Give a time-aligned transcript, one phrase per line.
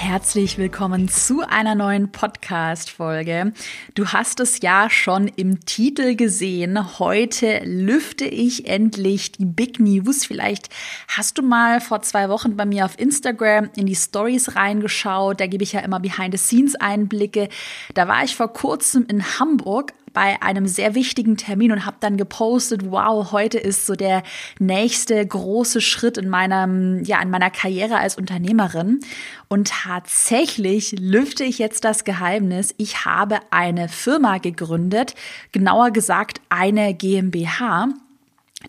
[0.00, 3.52] Herzlich willkommen zu einer neuen Podcast-Folge.
[3.96, 7.00] Du hast es ja schon im Titel gesehen.
[7.00, 10.24] Heute lüfte ich endlich die Big News.
[10.24, 10.68] Vielleicht
[11.08, 15.40] hast du mal vor zwei Wochen bei mir auf Instagram in die Stories reingeschaut.
[15.40, 17.48] Da gebe ich ja immer Behind-the-Scenes-Einblicke.
[17.94, 22.16] Da war ich vor kurzem in Hamburg bei einem sehr wichtigen Termin und habe dann
[22.16, 24.22] gepostet, wow, heute ist so der
[24.58, 29.00] nächste große Schritt in meinem ja, in meiner Karriere als Unternehmerin
[29.48, 35.14] und tatsächlich lüfte ich jetzt das Geheimnis, ich habe eine Firma gegründet,
[35.52, 37.88] genauer gesagt eine GmbH.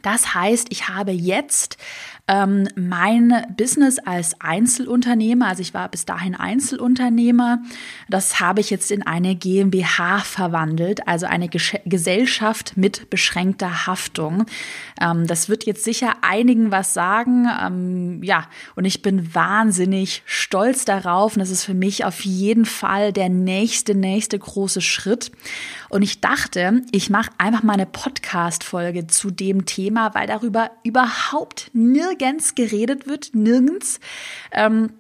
[0.04, 1.78] Das heißt, ich habe jetzt
[2.30, 7.64] ähm, mein Business als Einzelunternehmer, also ich war bis dahin Einzelunternehmer,
[8.08, 14.46] das habe ich jetzt in eine GmbH verwandelt, also eine Gesch Gesellschaft mit beschränkter Haftung.
[15.02, 17.48] Ähm, das wird jetzt sicher einigen was sagen.
[17.62, 22.66] Ähm, ja, und ich bin wahnsinnig stolz darauf und das ist für mich auf jeden
[22.66, 25.32] Fall der nächste, nächste große Schritt.
[25.90, 31.72] Und ich dachte, ich mache einfach mal eine Podcast-Folge zu dem Thema, weil darüber überhaupt
[31.74, 32.19] nirgends
[32.56, 34.00] geredet wird, nirgends.
[34.52, 34.92] Ähm,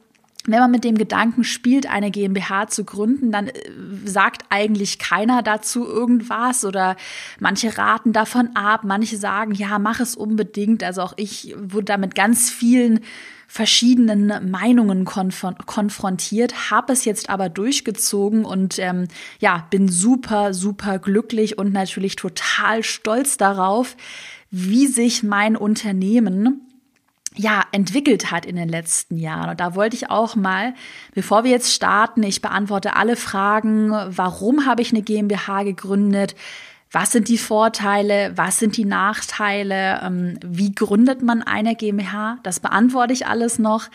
[0.47, 3.53] wenn man mit dem Gedanken spielt, eine GmbH zu gründen, dann äh,
[4.05, 6.95] sagt eigentlich keiner dazu irgendwas oder
[7.39, 10.83] manche raten davon ab, manche sagen, ja, mach es unbedingt.
[10.83, 13.01] Also auch ich wurde da mit ganz vielen
[13.47, 19.07] verschiedenen Meinungen konf konfrontiert, habe es jetzt aber durchgezogen und ähm,
[19.39, 23.97] ja, bin super, super glücklich und natürlich total stolz darauf,
[24.51, 26.68] wie sich mein Unternehmen
[27.35, 29.49] ja, entwickelt hat in den letzten Jahren.
[29.49, 30.73] Und da wollte ich auch mal,
[31.13, 36.35] bevor wir jetzt starten, ich beantworte alle Fragen, warum habe ich eine GmbH gegründet?
[36.91, 38.33] Was sind die Vorteile?
[38.35, 40.01] Was sind die Nachteile?
[40.03, 42.39] Ähm, wie gründet man eine GmbH?
[42.43, 43.89] Das beantworte ich alles noch.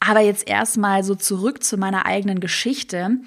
[0.00, 3.18] Aber jetzt erstmal so zurück zu meiner eigenen Geschichte,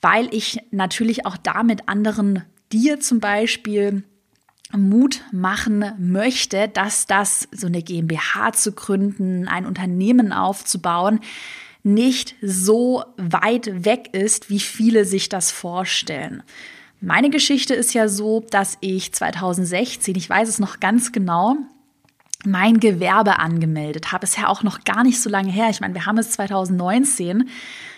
[0.00, 4.04] weil ich natürlich auch damit anderen dir zum Beispiel
[4.72, 11.20] Mut machen möchte, dass das so eine GmbH zu gründen, ein Unternehmen aufzubauen,
[11.82, 16.42] nicht so weit weg ist, wie viele sich das vorstellen.
[17.00, 21.58] Meine Geschichte ist ja so, dass ich 2016, ich weiß es noch ganz genau,
[22.46, 24.24] mein Gewerbe angemeldet habe.
[24.24, 25.70] Ist ja auch noch gar nicht so lange her.
[25.70, 27.48] Ich meine, wir haben es 2019.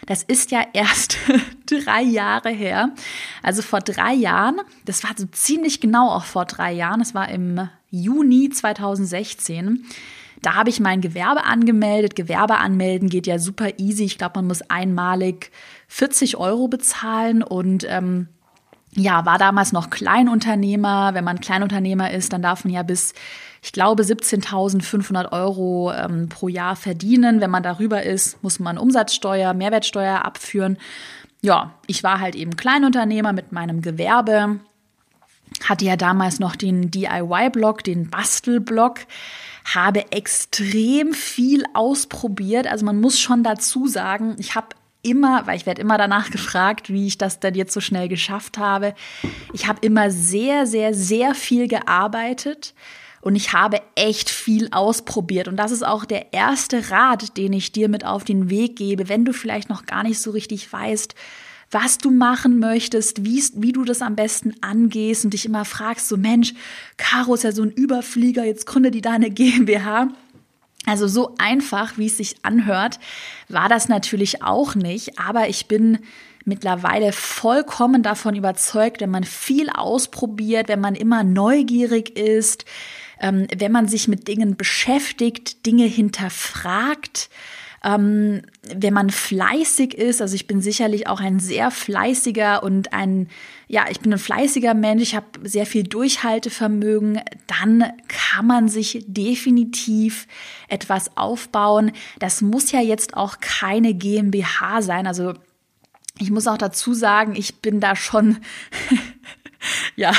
[0.06, 1.18] Das ist ja erst
[1.66, 2.90] drei Jahre her.
[3.42, 7.28] Also vor drei Jahren, das war so ziemlich genau auch vor drei Jahren, das war
[7.28, 9.84] im Juni 2016.
[10.42, 12.14] Da habe ich mein Gewerbe angemeldet.
[12.14, 14.04] Gewerbe anmelden geht ja super easy.
[14.04, 15.50] Ich glaube, man muss einmalig
[15.88, 18.28] 40 Euro bezahlen und ähm,
[18.96, 21.12] ja, war damals noch Kleinunternehmer.
[21.12, 23.12] Wenn man Kleinunternehmer ist, dann darf man ja bis,
[23.62, 27.40] ich glaube, 17.500 Euro ähm, pro Jahr verdienen.
[27.42, 30.78] Wenn man darüber ist, muss man Umsatzsteuer, Mehrwertsteuer abführen.
[31.42, 34.60] Ja, ich war halt eben Kleinunternehmer mit meinem Gewerbe.
[35.62, 39.00] Hatte ja damals noch den DIY-Blog, den Bastel-Blog
[39.74, 42.68] habe extrem viel ausprobiert.
[42.68, 44.68] Also man muss schon dazu sagen, ich habe
[45.06, 48.58] immer, weil ich werde immer danach gefragt, wie ich das denn jetzt so schnell geschafft
[48.58, 48.94] habe.
[49.52, 52.74] Ich habe immer sehr, sehr, sehr viel gearbeitet
[53.22, 55.48] und ich habe echt viel ausprobiert.
[55.48, 59.08] Und das ist auch der erste Rat, den ich dir mit auf den Weg gebe,
[59.08, 61.14] wenn du vielleicht noch gar nicht so richtig weißt,
[61.70, 66.08] was du machen möchtest, wie, wie du das am besten angehst und dich immer fragst,
[66.08, 66.54] so Mensch,
[66.96, 70.08] Caro ist ja so ein Überflieger, jetzt gründe die deine GmbH.
[70.86, 73.00] Also so einfach, wie es sich anhört,
[73.48, 75.98] war das natürlich auch nicht, aber ich bin
[76.44, 82.64] mittlerweile vollkommen davon überzeugt, wenn man viel ausprobiert, wenn man immer neugierig ist,
[83.20, 87.30] ähm, wenn man sich mit Dingen beschäftigt, Dinge hinterfragt,
[87.86, 88.42] ähm,
[88.74, 93.28] wenn man fleißig ist, also ich bin sicherlich auch ein sehr fleißiger und ein,
[93.68, 99.04] ja, ich bin ein fleißiger Mensch, ich habe sehr viel Durchhaltevermögen, dann kann man sich
[99.06, 100.26] definitiv
[100.66, 101.92] etwas aufbauen.
[102.18, 105.34] Das muss ja jetzt auch keine GmbH sein, also
[106.18, 108.38] ich muss auch dazu sagen, ich bin da schon
[109.96, 110.12] ja,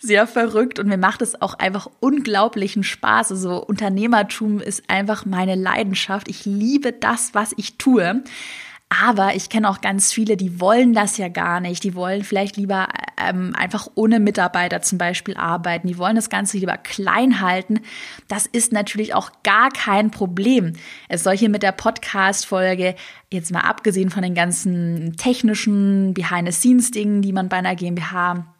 [0.00, 3.32] sehr verrückt und mir macht es auch einfach unglaublichen Spaß.
[3.32, 6.28] Also Unternehmertum ist einfach meine Leidenschaft.
[6.28, 8.22] Ich liebe das, was ich tue.
[9.02, 11.82] Aber ich kenne auch ganz viele, die wollen das ja gar nicht.
[11.82, 15.88] Die wollen vielleicht lieber ähm, einfach ohne Mitarbeiter zum Beispiel arbeiten.
[15.88, 17.80] Die wollen das Ganze lieber klein halten.
[18.28, 20.74] Das ist natürlich auch gar kein Problem.
[21.08, 22.94] Es soll hier mit der Podcast-Folge
[23.32, 28.53] jetzt mal abgesehen von den ganzen technischen Behind-the-Scenes-Dingen, die man bei einer GmbH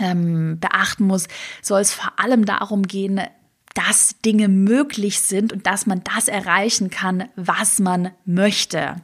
[0.00, 1.28] ähm, beachten muss,
[1.62, 3.20] soll es vor allem darum gehen,
[3.74, 8.96] dass Dinge möglich sind und dass man das erreichen kann, was man möchte,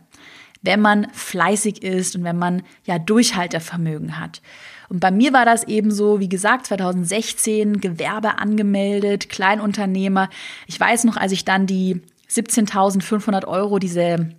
[0.63, 4.43] wenn man fleißig ist und wenn man ja Durchhaltevermögen hat.
[4.89, 10.29] Und bei mir war das eben so, wie gesagt, 2016 Gewerbe angemeldet, Kleinunternehmer.
[10.67, 14.31] Ich weiß noch, als ich dann die 17.500 Euro, diese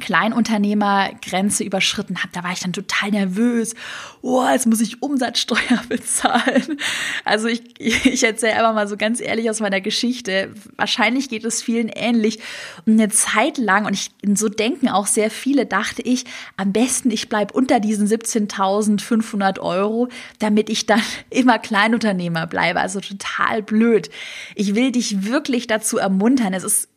[0.00, 3.74] Kleinunternehmergrenze überschritten habe, da war ich dann total nervös.
[4.22, 6.78] Oh, jetzt muss ich Umsatzsteuer bezahlen.
[7.24, 10.54] Also ich, ich erzähle einfach mal so ganz ehrlich aus meiner Geschichte.
[10.76, 12.40] Wahrscheinlich geht es vielen ähnlich.
[12.84, 16.24] Und eine Zeit lang, und ich, so denken auch sehr viele, dachte ich,
[16.56, 20.08] am besten ich bleib unter diesen 17.500 Euro,
[20.38, 22.80] damit ich dann immer Kleinunternehmer bleibe.
[22.80, 24.10] Also total blöd.
[24.54, 26.54] Ich will dich wirklich dazu ermuntern.
[26.54, 26.88] Es ist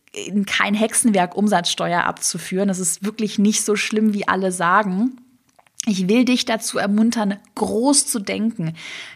[0.46, 2.68] kein Hexenwerk, Umsatzsteuer abzuführen.
[2.68, 5.18] Das ist wirklich nicht so schlimm, wie alle sagen.
[5.86, 8.74] Ich will dich dazu ermuntern, groß zu denken.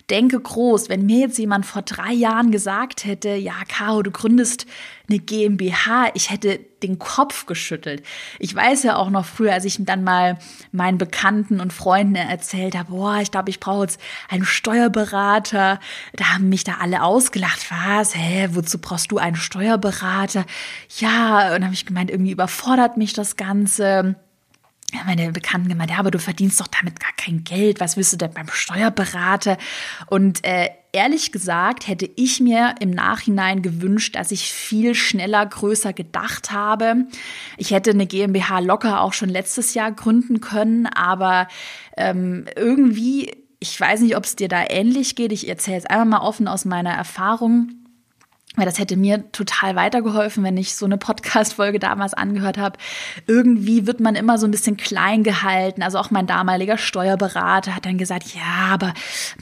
[0.10, 0.88] Denke groß.
[0.88, 4.66] Wenn mir jetzt jemand vor drei Jahren gesagt hätte, ja, Caro, du gründest
[5.10, 8.04] eine GmbH, ich hätte den Kopf geschüttelt.
[8.40, 10.40] Ich weiß ja auch noch früher, als ich dann mal
[10.72, 14.00] meinen Bekannten und Freunden erzählt habe, boah, ich glaube, ich brauche jetzt
[14.30, 15.82] einen Steuerberater.
[16.16, 17.68] Da haben mich da alle ausgelacht.
[17.70, 18.16] Was?
[18.16, 20.46] Hä, wozu brauchst du einen Steuerberater?
[20.98, 24.16] Ja, und habe ich gemeint, irgendwie überfordert mich das Ganze
[25.06, 27.80] meine Bekannten gemeint, ja, aber du verdienst doch damit gar kein Geld.
[27.80, 29.58] Was willst du denn beim Steuerberater?
[30.08, 35.94] Und äh, ehrlich gesagt hätte ich mir im Nachhinein gewünscht, dass ich viel schneller, größer
[35.94, 37.08] gedacht habe.
[37.58, 41.48] Ich hätte eine GmbH locker auch schon letztes Jahr gründen können, aber
[41.98, 45.32] ähm, irgendwie, ich weiß nicht, ob es dir da ähnlich geht.
[45.32, 47.83] Ich erzähle jetzt einfach mal offen aus meiner Erfahrung
[48.56, 52.78] weil das hätte mir total weitergeholfen, wenn ich so eine Podcast-Folge damals angehört habe.
[53.26, 55.82] Irgendwie wird man immer so ein bisschen klein gehalten.
[55.82, 58.94] Also auch mein damaliger Steuerberater hat dann gesagt, ja, aber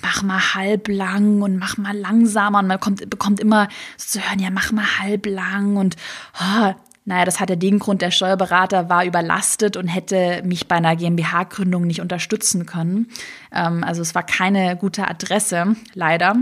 [0.01, 2.59] mach mal halblang und mach mal langsamer.
[2.59, 3.67] Und man kommt, bekommt immer
[3.97, 5.95] zu hören, ja, mach mal halblang und
[6.39, 6.73] oh,
[7.03, 11.85] naja, das hatte den Grund, der Steuerberater war überlastet und hätte mich bei einer GmbH-Gründung
[11.87, 13.07] nicht unterstützen können.
[13.51, 16.35] Ähm, also es war keine gute Adresse, leider.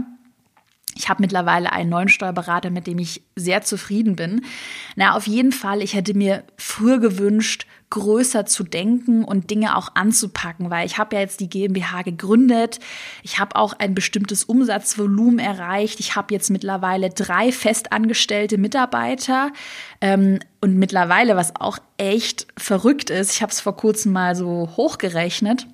[0.99, 4.41] Ich habe mittlerweile einen neuen Steuerberater, mit dem ich sehr zufrieden bin.
[4.97, 9.95] Na, auf jeden Fall, ich hätte mir früher gewünscht, größer zu denken und Dinge auch
[9.95, 12.81] anzupacken, weil ich habe ja jetzt die GmbH gegründet.
[13.23, 16.01] Ich habe auch ein bestimmtes Umsatzvolumen erreicht.
[16.01, 19.53] Ich habe jetzt mittlerweile drei festangestellte Mitarbeiter.
[20.01, 24.69] Ähm, und mittlerweile, was auch echt verrückt ist, ich habe es vor kurzem mal so
[24.75, 25.65] hochgerechnet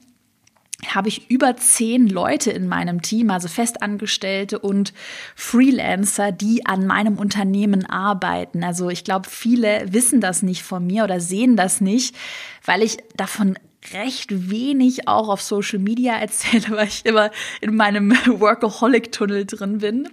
[0.93, 4.93] habe ich über zehn Leute in meinem Team, also Festangestellte und
[5.35, 8.63] Freelancer, die an meinem Unternehmen arbeiten.
[8.63, 12.15] Also ich glaube, viele wissen das nicht von mir oder sehen das nicht,
[12.65, 13.57] weil ich davon
[13.93, 20.09] recht wenig auch auf Social Media erzähle, weil ich immer in meinem Workaholic-Tunnel drin bin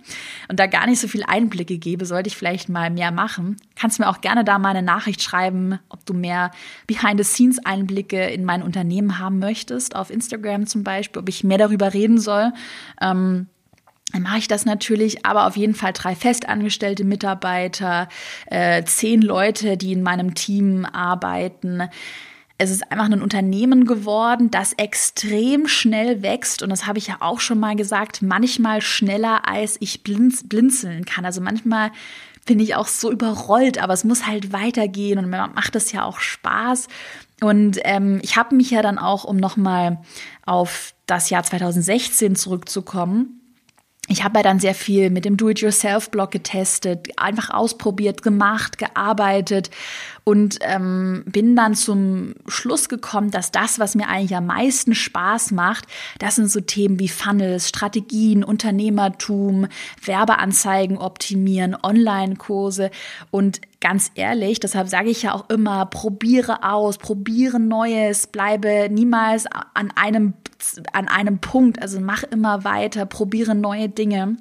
[0.49, 3.57] und da gar nicht so viel Einblicke gebe, sollte ich vielleicht mal mehr machen.
[3.77, 6.51] Kannst mir auch gerne da mal eine Nachricht schreiben, ob du mehr
[6.87, 12.19] Behind-the-Scenes-Einblicke in mein Unternehmen haben möchtest, auf Instagram zum Beispiel, ob ich mehr darüber reden
[12.19, 12.53] soll.
[13.01, 13.49] Ähm,
[14.13, 18.09] dann mache ich das natürlich, aber auf jeden Fall drei festangestellte Mitarbeiter,
[18.47, 21.89] äh, zehn Leute, die in meinem Team arbeiten
[22.59, 26.63] es ist einfach ein Unternehmen geworden, das extrem schnell wächst.
[26.63, 31.05] Und das habe ich ja auch schon mal gesagt, manchmal schneller, als ich blinz, blinzeln
[31.05, 31.25] kann.
[31.25, 31.91] Also manchmal
[32.45, 36.05] bin ich auch so überrollt, aber es muss halt weitergehen und mir macht es ja
[36.05, 36.89] auch Spaß.
[37.41, 39.99] Und ähm, ich habe mich ja dann auch, um nochmal
[40.45, 43.43] auf das Jahr 2016 zurückzukommen,
[44.09, 49.71] ich habe ja dann sehr viel mit dem Do-it-yourself-Blog getestet, einfach ausprobiert, gemacht, gearbeitet
[50.25, 55.51] und ähm, bin dann zum Schluss gekommen, dass das, was mir eigentlich am meisten Spaß
[55.53, 55.87] macht,
[56.19, 59.67] das sind so Themen wie Funnels, Strategien, Unternehmertum,
[60.05, 62.91] Werbeanzeigen optimieren, Online-Kurse
[63.31, 69.47] und ganz ehrlich, deshalb sage ich ja auch immer, probiere aus, probiere Neues, bleibe niemals
[69.75, 70.35] an einem
[70.93, 71.83] an einem Punkt.
[71.83, 74.37] Also mach immer weiter, probiere neue Dinge.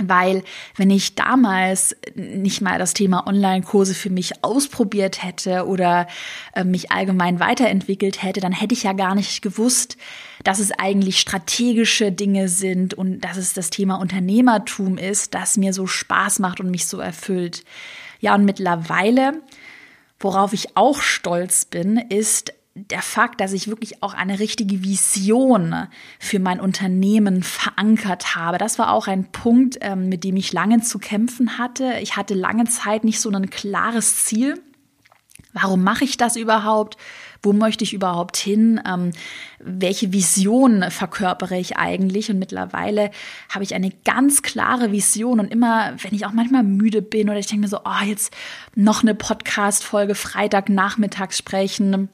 [0.00, 0.42] Weil
[0.76, 6.08] wenn ich damals nicht mal das Thema Online-Kurse für mich ausprobiert hätte oder
[6.54, 9.96] äh, mich allgemein weiterentwickelt hätte, dann hätte ich ja gar nicht gewusst,
[10.42, 15.72] dass es eigentlich strategische Dinge sind und dass es das Thema Unternehmertum ist, das mir
[15.72, 17.64] so Spaß macht und mich so erfüllt.
[18.18, 19.42] Ja, und mittlerweile
[20.24, 25.86] Worauf ich auch stolz bin, ist der Fakt, dass ich wirklich auch eine richtige Vision
[26.18, 28.58] für mein Unternehmen verankert habe.
[28.58, 31.98] Das war auch ein Punkt, ähm, mit dem ich lange zu kämpfen hatte.
[32.00, 34.60] Ich hatte lange Zeit nicht so ein klares Ziel.
[35.52, 36.96] Warum mache ich das überhaupt?
[37.40, 38.80] Wo möchte ich überhaupt hin?
[38.84, 39.12] Ähm,
[39.60, 42.28] welche Vision verkörpere ich eigentlich?
[42.28, 43.12] Und mittlerweile
[43.50, 45.38] habe ich eine ganz klare Vision.
[45.38, 48.34] Und immer, wenn ich auch manchmal müde bin oder ich denke mir so, oh, jetzt
[48.74, 52.08] noch eine Podcast-Folge Freitagnachmittags sprechen,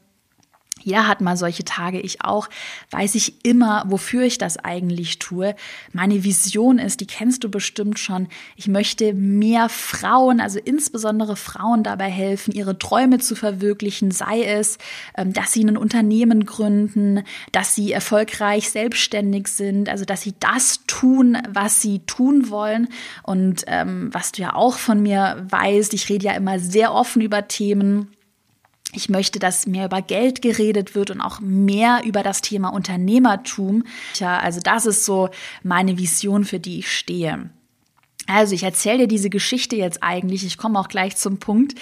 [0.83, 2.49] jeder hat mal solche Tage, ich auch,
[2.91, 5.55] weiß ich immer, wofür ich das eigentlich tue.
[5.93, 11.83] Meine Vision ist, die kennst du bestimmt schon, ich möchte mehr Frauen, also insbesondere Frauen
[11.83, 14.77] dabei helfen, ihre Träume zu verwirklichen, sei es,
[15.15, 20.81] ähm, dass sie ein Unternehmen gründen, dass sie erfolgreich selbstständig sind, also dass sie das
[20.87, 22.87] tun, was sie tun wollen.
[23.23, 27.21] Und ähm, was du ja auch von mir weißt, ich rede ja immer sehr offen
[27.21, 28.07] über Themen
[28.93, 33.83] ich möchte, dass mehr über Geld geredet wird und auch mehr über das Thema Unternehmertum.
[34.15, 35.29] Ja, also das ist so
[35.63, 37.49] meine Vision, für die ich stehe.
[38.27, 41.75] Also ich erzähle dir diese Geschichte jetzt eigentlich, ich komme auch gleich zum Punkt,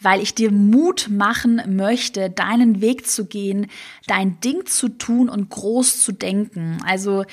[0.00, 3.68] weil ich dir Mut machen möchte, deinen Weg zu gehen,
[4.06, 6.78] dein Ding zu tun und groß zu denken.
[6.84, 7.24] Also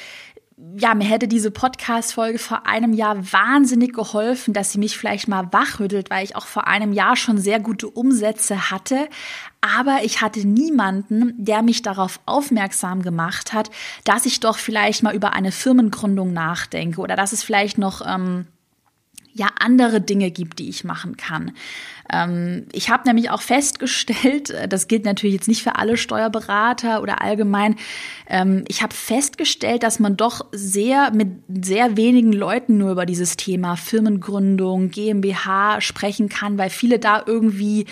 [0.78, 5.48] ja, mir hätte diese Podcast-Folge vor einem Jahr wahnsinnig geholfen, dass sie mich vielleicht mal
[5.52, 9.08] wachrüttelt, weil ich auch vor einem Jahr schon sehr gute Umsätze hatte.
[9.62, 13.70] Aber ich hatte niemanden, der mich darauf aufmerksam gemacht hat,
[14.04, 18.48] dass ich doch vielleicht mal über eine Firmengründung nachdenke oder dass es vielleicht noch ähm,
[19.34, 21.52] ja andere Dinge gibt, die ich machen kann.
[22.12, 27.02] Ähm, ich habe nämlich auch festgestellt, äh, das gilt natürlich jetzt nicht für alle Steuerberater
[27.02, 27.76] oder allgemein,
[28.28, 31.30] ähm, ich habe festgestellt, dass man doch sehr mit
[31.64, 37.86] sehr wenigen Leuten nur über dieses Thema Firmengründung, GmbH sprechen kann, weil viele da irgendwie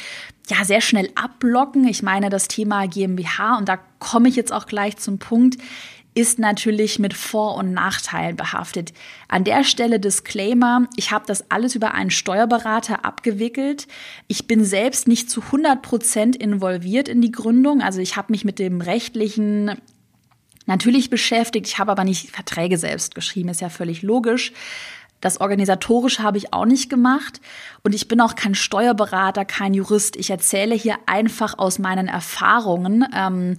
[0.50, 1.88] ja sehr schnell abblocken.
[1.88, 5.58] Ich meine das Thema GmbH und da komme ich jetzt auch gleich zum Punkt
[6.17, 8.91] ist natürlich mit Vor- und Nachteilen behaftet.
[9.27, 13.88] An der Stelle Disclaimer, ich habe das alles über einen Steuerberater abgewickelt.
[14.27, 17.81] Ich bin selbst nicht zu 100 Prozent involviert in die Gründung.
[17.81, 19.79] Also ich habe mich mit dem rechtlichen
[20.65, 21.67] natürlich beschäftigt.
[21.67, 24.53] Ich habe aber nicht Verträge selbst geschrieben, ist ja völlig logisch.
[25.19, 27.41] Das Organisatorische habe ich auch nicht gemacht
[27.83, 30.15] und ich bin auch kein Steuerberater, kein Jurist.
[30.15, 33.57] Ich erzähle hier einfach aus meinen Erfahrungen, ähm,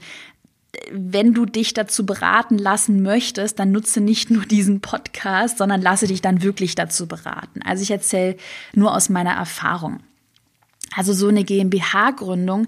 [0.93, 6.07] wenn du dich dazu beraten lassen möchtest, dann nutze nicht nur diesen Podcast, sondern lasse
[6.07, 7.63] dich dann wirklich dazu beraten.
[7.65, 8.37] Also ich erzähle
[8.75, 10.01] nur aus meiner Erfahrung.
[10.95, 12.67] Also so eine GmbH-Gründung,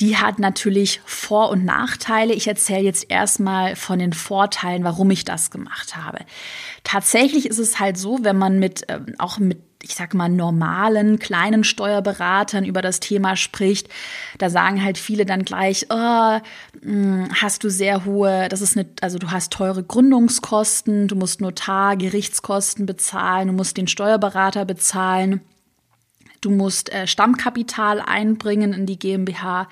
[0.00, 2.34] die hat natürlich Vor- und Nachteile.
[2.34, 6.18] Ich erzähle jetzt erstmal von den Vorteilen, warum ich das gemacht habe.
[6.82, 11.18] Tatsächlich ist es halt so, wenn man mit ähm, auch mit ich sag mal, normalen
[11.18, 13.88] kleinen Steuerberatern über das Thema spricht,
[14.38, 16.38] da sagen halt viele dann gleich, oh,
[17.40, 21.96] hast du sehr hohe, das ist eine, also du hast teure Gründungskosten, du musst Notar,
[21.96, 25.40] Gerichtskosten bezahlen, du musst den Steuerberater bezahlen,
[26.40, 29.68] du musst äh, Stammkapital einbringen in die GmbH.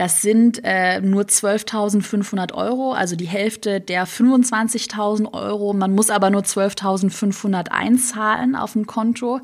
[0.00, 5.74] Das sind äh, nur 12.500 Euro, also die Hälfte der 25.000 Euro.
[5.74, 9.40] Man muss aber nur 12.500 einzahlen auf ein Konto.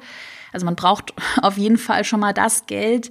[0.55, 3.11] Also man braucht auf jeden Fall schon mal das Geld.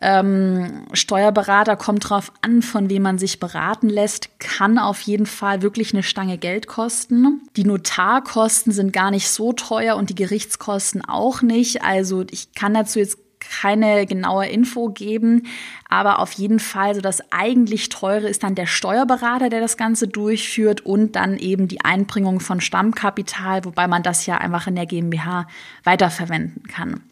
[0.00, 5.62] Ähm, Steuerberater kommt drauf an, von wem man sich beraten lässt, kann auf jeden Fall
[5.62, 7.40] wirklich eine Stange Geld kosten.
[7.56, 11.82] Die Notarkosten sind gar nicht so teuer und die Gerichtskosten auch nicht.
[11.82, 15.46] Also ich kann dazu jetzt keine genaue Info geben,
[15.88, 20.08] aber auf jeden Fall so das eigentlich teure ist dann der Steuerberater, der das Ganze
[20.08, 24.86] durchführt und dann eben die Einbringung von Stammkapital, wobei man das ja einfach in der
[24.86, 25.46] GmbH
[25.84, 27.02] weiterverwenden kann.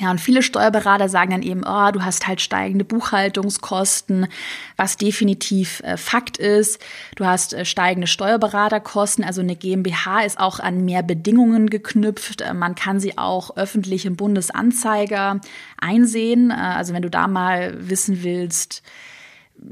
[0.00, 4.28] Ja, und viele Steuerberater sagen dann eben, oh, du hast halt steigende Buchhaltungskosten,
[4.76, 6.80] was definitiv äh, Fakt ist.
[7.16, 12.42] Du hast äh, steigende Steuerberaterkosten, also eine GmbH ist auch an mehr Bedingungen geknüpft.
[12.42, 15.40] Äh, man kann sie auch öffentlich im Bundesanzeiger
[15.80, 16.52] einsehen.
[16.52, 18.84] Äh, also wenn du da mal wissen willst,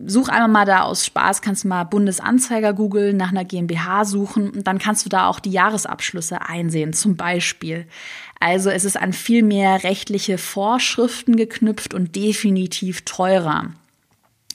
[0.07, 4.67] such einmal mal da aus Spaß, kannst mal Bundesanzeiger googeln, nach einer GmbH suchen und
[4.67, 7.87] dann kannst du da auch die Jahresabschlüsse einsehen, zum Beispiel.
[8.41, 13.71] Also es ist an viel mehr rechtliche Vorschriften geknüpft und definitiv teurer.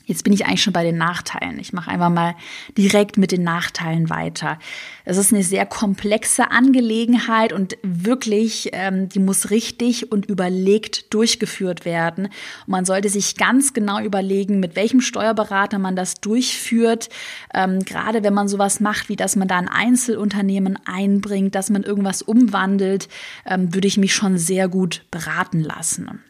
[0.04, 1.58] Jetzt bin ich eigentlich schon bei den Nachteilen.
[1.58, 2.34] Ich mache einfach mal
[2.76, 4.58] direkt mit den Nachteilen weiter.
[5.04, 11.84] Es ist eine sehr komplexe Angelegenheit und wirklich, ähm, die muss richtig und überlegt durchgeführt
[11.84, 12.26] werden.
[12.26, 17.08] Und man sollte sich ganz genau überlegen, mit welchem Steuerberater man das durchführt.
[17.54, 21.82] Ähm, gerade wenn man sowas macht, wie dass man da ein Einzelunternehmen einbringt, dass man
[21.82, 23.08] irgendwas umwandelt,
[23.46, 26.20] ähm, würde ich mich schon sehr gut beraten lassen.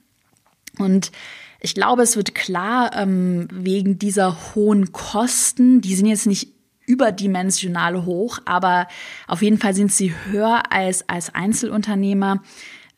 [0.78, 1.12] Und
[1.64, 6.48] Ich glaube, es wird klar, ähm, wegen dieser hohen Kosten, die sind jetzt nicht
[6.86, 8.88] überdimensional hoch, aber
[9.28, 12.42] auf jeden Fall sind sie höher als als Einzelunternehmer.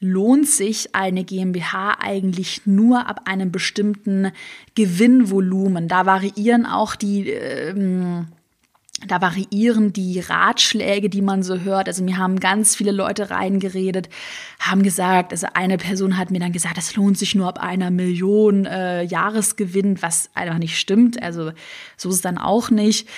[0.01, 4.33] Lohnt sich eine GmbH eigentlich nur ab einem bestimmten
[4.75, 5.87] Gewinnvolumen.
[5.87, 8.29] Da variieren auch die ähm,
[9.07, 11.89] da variieren die Ratschläge, die man so hört.
[11.89, 14.09] Also mir haben ganz viele Leute reingeredet,
[14.61, 17.91] haben gesagt, also eine Person hat mir dann gesagt, das lohnt sich nur ab einer
[17.91, 21.23] Million äh, Jahresgewinn, was einfach nicht stimmt.
[21.23, 21.53] Also
[21.97, 23.09] so ist es dann auch nicht.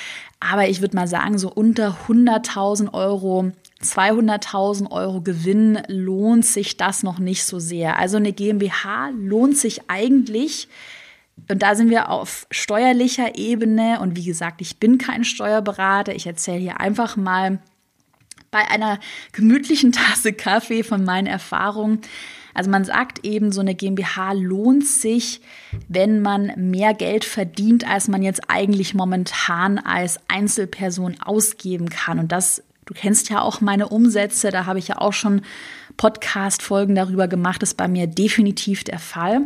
[0.41, 3.53] Aber ich würde mal sagen, so unter 100.000 Euro
[3.83, 7.99] 200.000 Euro Gewinn lohnt sich das noch nicht so sehr.
[7.99, 10.69] Also eine GmbH lohnt sich eigentlich,
[11.49, 14.01] und da sind wir auf steuerlicher Ebene.
[14.01, 16.15] Und wie gesagt, ich bin kein Steuerberater.
[16.15, 17.61] Ich erzähle hier einfach mal
[18.51, 18.99] bei einer
[19.33, 22.01] gemütlichen Tasse Kaffee von meinen Erfahrungen.
[22.53, 25.43] Also man sagt eben, so eine GmbH lohnt sich,
[25.89, 32.19] wenn man mehr Geld verdient, als man jetzt eigentlich momentan als Einzelperson ausgeben kann.
[32.19, 35.43] Und das, du kennst ja auch meine Umsätze, da habe ich ja auch schon
[35.99, 39.43] Podcast-Folgen darüber gemacht, ist bei mir definitiv der Fall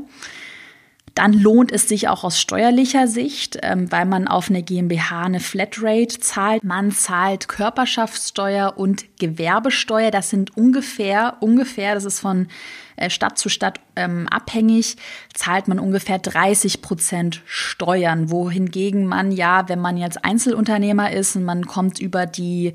[1.14, 5.40] dann lohnt es sich auch aus steuerlicher Sicht, ähm, weil man auf eine GmbH eine
[5.40, 6.64] Flatrate zahlt.
[6.64, 10.11] Man zahlt Körperschaftssteuer und Gewerbesteuer.
[10.11, 12.49] Das sind ungefähr, ungefähr, das ist von
[12.97, 14.97] äh, Stadt zu Stadt ähm, abhängig,
[15.35, 18.31] zahlt man ungefähr 30 Prozent Steuern.
[18.31, 22.75] Wohingegen man ja, wenn man jetzt Einzelunternehmer ist und man kommt über die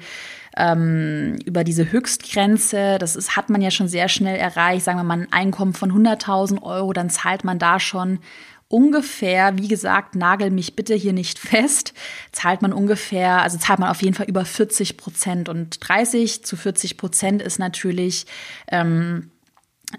[0.57, 5.03] ähm, über diese Höchstgrenze, das ist, hat man ja schon sehr schnell erreicht, sagen wir
[5.03, 8.19] mal ein Einkommen von 100.000 Euro, dann zahlt man da schon
[8.67, 11.93] ungefähr, wie gesagt, nagel mich bitte hier nicht fest,
[12.31, 15.50] zahlt man ungefähr, also zahlt man auf jeden Fall über 40 Prozent.
[15.50, 18.25] Und 30 zu 40 Prozent ist natürlich,
[18.69, 19.31] ähm,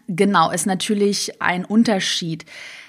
[0.08, 2.44] genau, ist natürlich ein Unterschied.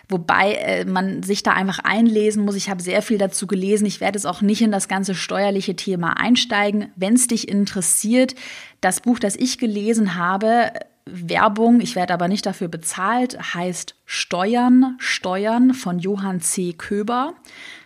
[0.10, 2.56] Wobei äh, man sich da einfach einlesen muss.
[2.56, 3.86] Ich habe sehr viel dazu gelesen.
[3.86, 6.92] Ich werde es auch nicht in das ganze steuerliche Thema einsteigen.
[6.96, 8.36] Wenn es dich interessiert,
[8.80, 10.72] das Buch, das ich gelesen habe,
[11.12, 16.74] Werbung, ich werde aber nicht dafür bezahlt, heißt Steuern, Steuern von Johann C.
[16.74, 17.34] Köber.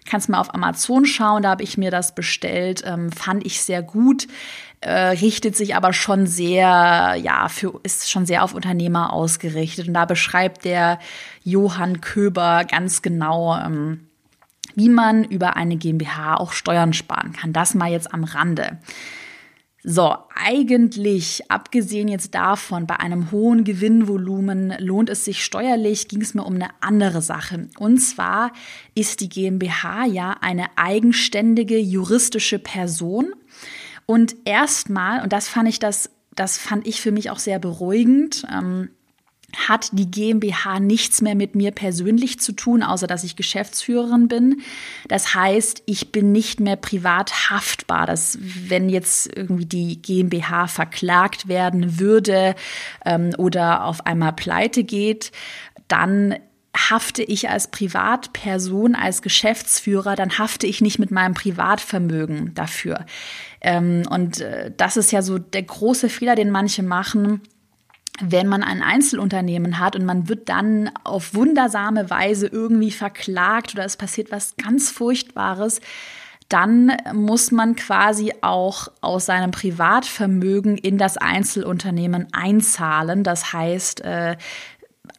[0.10, 3.82] Kannst mal auf Amazon schauen, da habe ich mir das bestellt, ähm, fand ich sehr
[3.84, 4.28] gut
[4.82, 9.88] äh, richtet sich aber schon sehr, ja, für, ist schon sehr auf Unternehmer ausgerichtet.
[9.88, 11.00] Und da beschreibt der
[11.44, 14.08] Johann Köber ganz genau, ähm,
[14.76, 17.54] wie man über eine GmbH auch Steuern sparen kann.
[17.54, 18.80] Das mal jetzt am Rande.
[19.84, 26.36] So, eigentlich, abgesehen jetzt davon, bei einem hohen Gewinnvolumen lohnt es sich steuerlich, ging es
[26.36, 27.68] mir um eine andere Sache.
[27.80, 28.54] Und zwar
[28.94, 33.34] ist die GmbH ja eine eigenständige juristische Person
[34.06, 38.46] und erstmal, und das fand ich das, das fand ich für mich auch sehr beruhigend,
[38.52, 38.90] ähm,
[39.58, 44.62] hat die GmbH nichts mehr mit mir persönlich zu tun, außer dass ich Geschäftsführerin bin.
[45.08, 48.06] Das heißt, ich bin nicht mehr privat haftbar.
[48.06, 52.56] Dass, wenn jetzt irgendwie die GmbH verklagt werden würde
[53.06, 55.32] ähm, oder auf einmal pleite geht,
[55.88, 56.36] dann
[56.76, 63.06] hafte ich als Privatperson, als Geschäftsführer, dann hafte ich nicht mit meinem Privatvermögen dafür.
[63.60, 67.42] Ähm, und äh, das ist ja so der große Fehler, den manche machen
[68.20, 73.86] wenn man ein Einzelunternehmen hat und man wird dann auf wundersame Weise irgendwie verklagt oder
[73.86, 75.82] es passiert was ganz Furchtbares,
[76.52, 83.24] dann muss man quasi auch aus seinem Privatvermögen in das Einzelunternehmen einzahlen.
[83.24, 84.36] Das heißt, äh,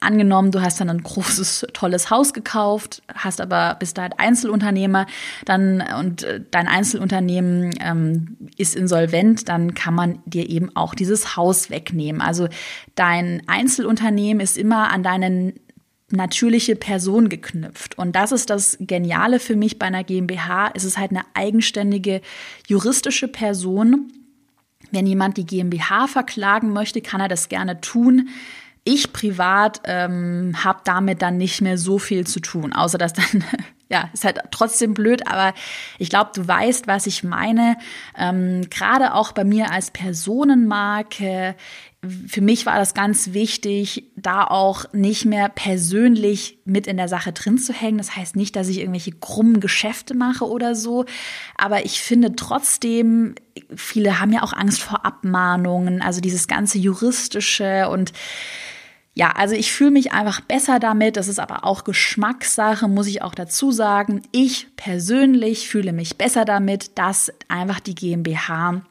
[0.00, 5.06] angenommen, du hast dann ein großes, tolles Haus gekauft, hast aber bist halt Einzelunternehmer,
[5.44, 11.36] dann und äh, dein Einzelunternehmen ähm, ist insolvent, dann kann man dir eben auch dieses
[11.36, 12.20] Haus wegnehmen.
[12.20, 12.48] Also
[12.94, 15.54] dein Einzelunternehmen ist immer an deinen
[16.10, 17.96] natürliche Person geknüpft.
[17.98, 20.70] Und das ist das Geniale für mich bei einer GmbH.
[20.74, 22.20] Es ist halt eine eigenständige
[22.68, 24.12] juristische Person.
[24.90, 28.28] Wenn jemand die GmbH verklagen möchte, kann er das gerne tun.
[28.84, 33.44] Ich privat ähm, habe damit dann nicht mehr so viel zu tun, außer dass dann,
[33.88, 35.54] ja, ist halt trotzdem blöd, aber
[35.98, 37.76] ich glaube, du weißt, was ich meine.
[38.16, 41.54] Ähm, Gerade auch bei mir als Personenmarke
[42.26, 47.32] für mich war das ganz wichtig, da auch nicht mehr persönlich mit in der Sache
[47.32, 47.98] drin zu hängen.
[47.98, 51.04] Das heißt nicht, dass ich irgendwelche krummen Geschäfte mache oder so.
[51.56, 53.36] Aber ich finde trotzdem,
[53.76, 58.12] viele haben ja auch Angst vor Abmahnungen, also dieses ganze juristische und
[59.14, 61.16] ja, also ich fühle mich einfach besser damit.
[61.16, 64.22] Das ist aber auch Geschmackssache, muss ich auch dazu sagen.
[64.32, 68.82] Ich persönlich fühle mich besser damit, dass einfach die GmbH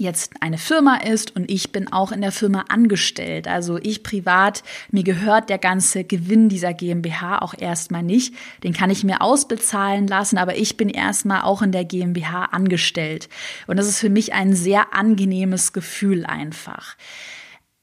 [0.00, 3.46] jetzt eine Firma ist und ich bin auch in der Firma angestellt.
[3.46, 8.34] Also ich privat, mir gehört der ganze Gewinn dieser GmbH auch erstmal nicht.
[8.64, 13.28] Den kann ich mir ausbezahlen lassen, aber ich bin erstmal auch in der GmbH angestellt.
[13.66, 16.96] Und das ist für mich ein sehr angenehmes Gefühl einfach.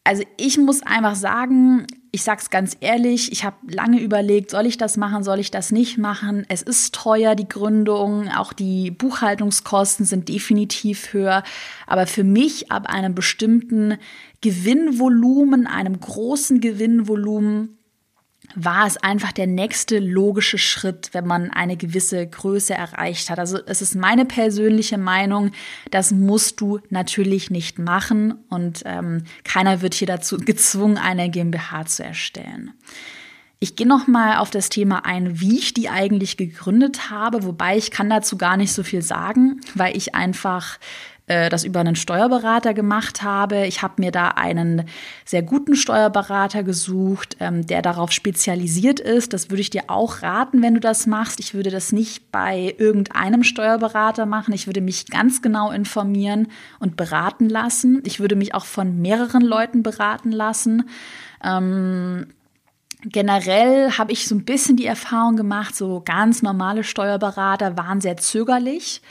[0.08, 4.78] Also ich muss einfach sagen, ich sag's ganz ehrlich, ich habe lange überlegt, soll ich
[4.78, 6.46] das machen, soll ich das nicht machen?
[6.48, 11.44] Es ist teuer, die Gründung, auch die Buchhaltungskosten sind definitiv höher,
[11.88, 13.98] aber für mich ab einem bestimmten
[14.40, 17.77] Gewinnvolumen, einem großen Gewinnvolumen
[18.56, 23.40] war es einfach der nächste logische Schritt, wenn man eine gewisse Größe erreicht hat.
[23.40, 25.52] Also es ist meine persönliche Meinung,
[25.92, 31.86] das musst du natürlich nicht machen und ähm, keiner wird hier dazu gezwungen, eine GmbH
[31.86, 32.72] zu erstellen.
[33.60, 37.76] Ich gehe noch mal auf das Thema ein, wie ich die eigentlich gegründet habe, wobei
[37.76, 40.78] ich kann dazu gar nicht so viel sagen, weil ich einfach
[41.28, 43.68] äh, das über einen Steuerberater gemacht habe.
[43.68, 44.86] Ich habe mir da einen
[45.26, 49.34] sehr guten Steuerberater gesucht, ähm, der darauf spezialisiert ist.
[49.34, 51.40] Das würde ich dir auch raten, wenn du das machst.
[51.42, 54.54] Ich würde das nicht bei irgendeinem Steuerberater machen.
[54.54, 56.48] Ich würde mich ganz genau informieren
[56.80, 58.02] und beraten lassen.
[58.06, 60.90] Ich würde mich auch von mehreren Leuten beraten lassen.
[61.44, 62.28] Ähm,
[63.04, 68.18] Generell habe ich so ein bisschen die Erfahrung gemacht, so ganz normale Steuerberater waren sehr
[68.18, 69.02] zögerlich.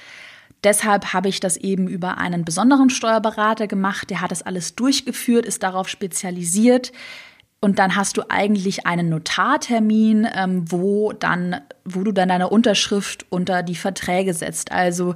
[0.65, 4.11] Deshalb habe ich das eben über einen besonderen Steuerberater gemacht.
[4.11, 6.93] Der hat das alles durchgeführt, ist darauf spezialisiert.
[7.61, 13.27] Und dann hast du eigentlich einen Notartermin, ähm, wo dann, wo du dann deine Unterschrift
[13.31, 14.73] unter die Verträge setzt.
[14.73, 15.15] Also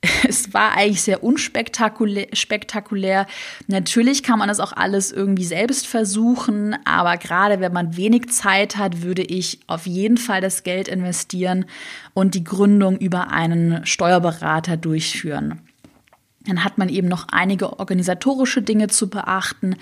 [0.28, 2.28] es war eigentlich sehr unspektakulär.
[2.32, 3.26] Spektakulär.
[3.66, 8.76] Natürlich kann man das auch alles irgendwie selbst versuchen, aber gerade wenn man wenig Zeit
[8.76, 11.64] hat, würde ich auf jeden Fall das Geld investieren
[12.14, 15.62] und die Gründung über einen Steuerberater durchführen.
[16.46, 19.76] Dann hat man eben noch einige organisatorische Dinge zu beachten.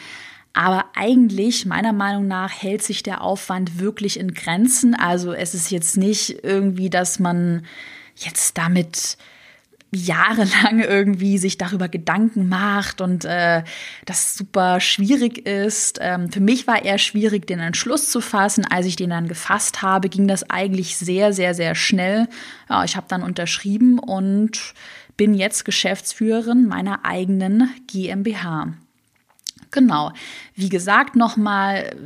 [0.55, 4.95] Aber eigentlich, meiner Meinung nach, hält sich der Aufwand wirklich in Grenzen.
[4.95, 7.67] Also es ist jetzt nicht irgendwie, dass man
[8.17, 9.19] jetzt damit
[9.95, 13.63] jahrelang irgendwie sich darüber Gedanken macht und äh,
[14.05, 15.99] das super schwierig ist.
[16.01, 18.65] Ähm, für mich war eher schwierig, den Entschluss zu fassen.
[18.65, 22.29] Als ich den dann gefasst habe, ging das eigentlich sehr, sehr, sehr schnell.
[22.69, 24.75] Ja, ich habe dann unterschrieben und
[25.17, 28.75] bin jetzt Geschäftsführerin meiner eigenen GmbH.
[29.71, 30.13] Genau.
[30.55, 31.97] Wie gesagt, nochmal,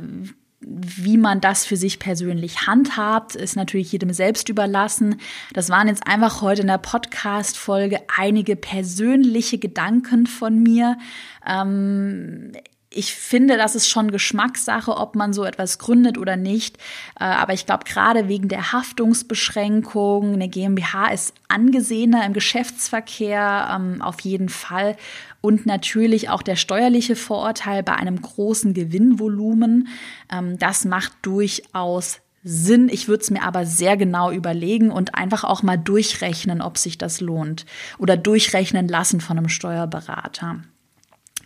[0.61, 5.19] wie man das für sich persönlich handhabt, ist natürlich jedem selbst überlassen.
[5.53, 10.97] Das waren jetzt einfach heute in der Podcast-Folge einige persönliche Gedanken von mir.
[11.45, 12.51] Ähm,
[12.93, 16.77] ich finde, das ist schon Geschmackssache, ob man so etwas gründet oder nicht.
[17.19, 24.01] Äh, aber ich glaube, gerade wegen der Haftungsbeschränkung, eine GmbH ist angesehener im Geschäftsverkehr ähm,
[24.01, 24.97] auf jeden Fall.
[25.41, 29.87] Und natürlich auch der steuerliche Vorurteil bei einem großen Gewinnvolumen.
[30.31, 32.89] Ähm, das macht durchaus Sinn.
[32.89, 36.97] Ich würde es mir aber sehr genau überlegen und einfach auch mal durchrechnen, ob sich
[36.97, 37.65] das lohnt.
[37.97, 40.61] Oder durchrechnen lassen von einem Steuerberater.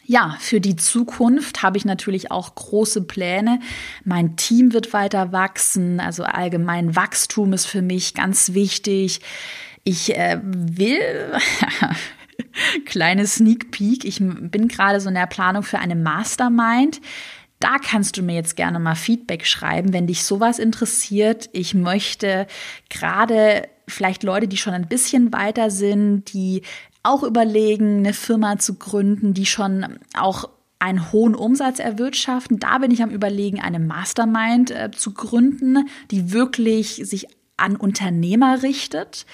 [0.08, 3.60] Ja, für die Zukunft habe ich natürlich auch große Pläne.
[4.04, 6.00] Mein Team wird weiter wachsen.
[6.00, 9.22] Also allgemein Wachstum ist für mich ganz wichtig.
[9.84, 11.00] Ich äh, will,
[12.96, 17.02] kleine Sneak Peek, ich bin gerade so in der Planung für eine Mastermind.
[17.60, 21.50] Da kannst du mir jetzt gerne mal Feedback schreiben, wenn dich sowas interessiert.
[21.52, 22.48] Ich möchte
[22.90, 26.62] gerade vielleicht Leute, die schon ein bisschen weiter sind, die
[27.04, 30.48] auch überlegen, eine Firma zu gründen, die schon auch
[30.80, 32.60] einen hohen Umsatz erwirtschaften.
[32.60, 38.64] Da bin ich am Überlegen, eine Mastermind äh, zu gründen, die wirklich sich an Unternehmer
[38.64, 39.26] richtet.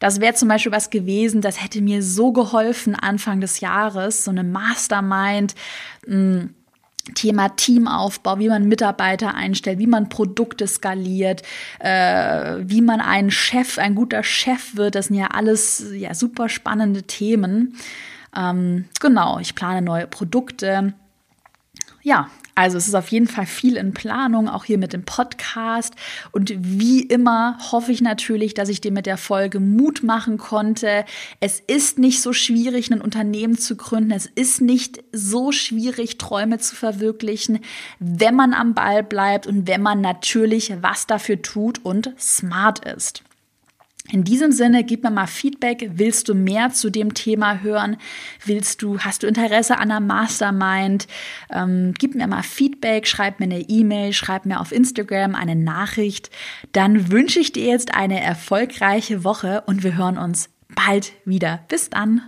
[0.00, 4.30] Das wäre zum Beispiel was gewesen, das hätte mir so geholfen Anfang des Jahres, so
[4.30, 5.54] eine Mastermind.
[6.06, 6.54] Mh, hm,
[7.14, 11.42] Thema Teamaufbau, wie man Mitarbeiter einstellt, wie man Produkte skaliert,
[11.78, 14.94] äh, wie man ein Chef, ein guter Chef wird.
[14.94, 17.76] Das sind ja alles ja super spannende Themen.
[18.36, 20.94] Ähm, genau, ich plane neue Produkte.
[22.02, 25.94] Ja, also es ist auf jeden Fall viel in Planung, auch hier mit dem Podcast.
[26.32, 31.04] Und wie immer hoffe ich natürlich, dass ich dir mit der Folge Mut machen konnte.
[31.40, 34.10] Es ist nicht so schwierig, ein Unternehmen zu gründen.
[34.10, 37.60] Es ist nicht so schwierig, Träume zu verwirklichen,
[37.98, 43.22] wenn man am Ball bleibt und wenn man natürlich was dafür tut und smart ist.
[44.12, 45.90] In diesem Sinne, gib mir mal Feedback.
[45.94, 47.96] Willst du mehr zu dem Thema hören?
[48.44, 51.06] Willst du, hast du Interesse an einer Mastermind?
[51.50, 56.30] Ähm, gib mir mal Feedback, schreib mir eine E-Mail, schreib mir auf Instagram eine Nachricht.
[56.72, 61.60] Dann wünsche ich dir jetzt eine erfolgreiche Woche und wir hören uns bald wieder.
[61.68, 62.22] Bis dann.